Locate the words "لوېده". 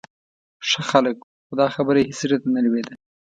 2.65-2.93